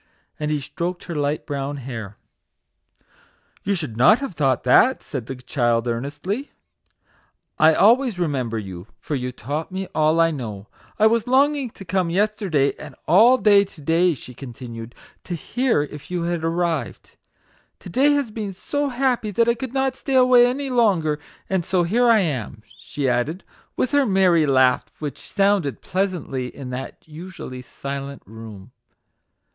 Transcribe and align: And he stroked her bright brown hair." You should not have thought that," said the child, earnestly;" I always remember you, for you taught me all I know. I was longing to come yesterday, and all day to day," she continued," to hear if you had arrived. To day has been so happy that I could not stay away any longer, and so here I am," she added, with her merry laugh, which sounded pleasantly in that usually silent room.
And 0.39 0.49
he 0.49 0.59
stroked 0.59 1.03
her 1.03 1.13
bright 1.13 1.45
brown 1.45 1.77
hair." 1.77 2.17
You 3.63 3.75
should 3.75 3.95
not 3.97 4.17
have 4.17 4.33
thought 4.33 4.63
that," 4.63 5.03
said 5.03 5.27
the 5.27 5.35
child, 5.35 5.87
earnestly;" 5.87 6.49
I 7.59 7.75
always 7.75 8.17
remember 8.17 8.57
you, 8.57 8.87
for 8.99 9.13
you 9.13 9.31
taught 9.31 9.71
me 9.71 9.85
all 9.93 10.19
I 10.19 10.31
know. 10.31 10.65
I 10.97 11.05
was 11.05 11.27
longing 11.27 11.69
to 11.69 11.85
come 11.85 12.09
yesterday, 12.09 12.73
and 12.79 12.95
all 13.05 13.37
day 13.37 13.63
to 13.63 13.79
day," 13.79 14.15
she 14.15 14.33
continued," 14.33 14.95
to 15.25 15.35
hear 15.35 15.83
if 15.83 16.09
you 16.09 16.23
had 16.23 16.43
arrived. 16.43 17.15
To 17.81 17.89
day 17.91 18.13
has 18.13 18.31
been 18.31 18.53
so 18.53 18.89
happy 18.89 19.29
that 19.29 19.47
I 19.47 19.53
could 19.53 19.71
not 19.71 19.95
stay 19.95 20.15
away 20.15 20.47
any 20.47 20.71
longer, 20.71 21.19
and 21.47 21.63
so 21.63 21.83
here 21.83 22.09
I 22.09 22.21
am," 22.21 22.63
she 22.65 23.07
added, 23.07 23.43
with 23.77 23.91
her 23.91 24.07
merry 24.07 24.47
laugh, 24.47 24.87
which 24.97 25.31
sounded 25.31 25.79
pleasantly 25.83 26.47
in 26.47 26.71
that 26.71 27.07
usually 27.07 27.61
silent 27.61 28.23
room. 28.25 28.71